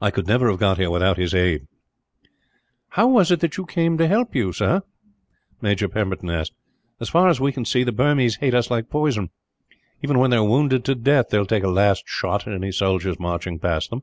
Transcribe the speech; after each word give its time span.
I 0.00 0.10
could 0.10 0.26
never 0.26 0.48
have 0.48 0.58
got 0.58 0.78
here 0.78 0.90
without 0.90 1.18
his 1.18 1.34
aid." 1.34 1.66
"How 2.88 3.06
was 3.06 3.30
it 3.30 3.40
that 3.40 3.54
he 3.56 3.64
came 3.66 3.98
to 3.98 4.08
help 4.08 4.34
you, 4.34 4.54
sir?" 4.54 4.80
Major 5.60 5.86
Pemberton 5.86 6.30
asked. 6.30 6.54
"As 6.98 7.10
far 7.10 7.28
as 7.28 7.42
we 7.42 7.52
can 7.52 7.66
see, 7.66 7.84
the 7.84 7.92
Burmese 7.92 8.36
hate 8.36 8.54
us 8.54 8.70
like 8.70 8.88
poison. 8.88 9.28
Even 10.02 10.18
when 10.18 10.30
they 10.30 10.38
are 10.38 10.48
wounded 10.48 10.82
to 10.86 10.94
death, 10.94 11.28
they 11.28 11.36
will 11.36 11.44
take 11.44 11.62
a 11.62 11.68
last 11.68 12.04
shot 12.06 12.48
at 12.48 12.54
any 12.54 12.72
soldiers 12.72 13.20
marching 13.20 13.58
past 13.58 13.90
them." 13.90 14.02